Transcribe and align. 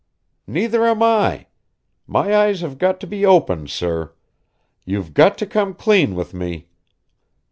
"Neither 0.47 0.83
am 0.87 1.03
I. 1.03 1.45
My 2.07 2.35
eyes 2.35 2.61
have 2.61 2.79
got 2.79 2.99
to 3.01 3.05
be 3.05 3.23
opened, 3.23 3.69
sir. 3.69 4.13
You've 4.83 5.13
got 5.13 5.37
to 5.37 5.45
come 5.45 5.75
clean 5.75 6.15
with 6.15 6.33
me. 6.33 6.69